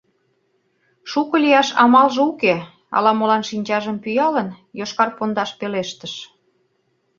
[1.11, 2.55] —Шуко лияш амалже уке,—
[2.95, 6.13] ала-молан шинчажым пӱялын, «йошкар пондаш» пелештыш.